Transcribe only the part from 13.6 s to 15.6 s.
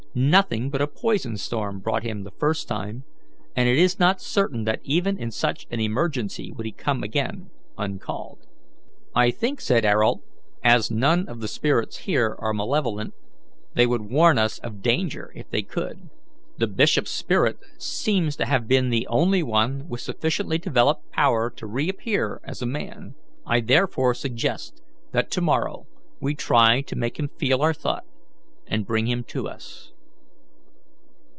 they would warn us of danger if